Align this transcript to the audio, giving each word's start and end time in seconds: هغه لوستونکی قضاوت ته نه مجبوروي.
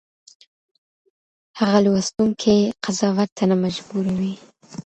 هغه 1.59 1.77
لوستونکی 1.85 2.57
قضاوت 2.83 3.29
ته 3.37 3.43
نه 3.49 3.55
مجبوروي. 3.63 4.33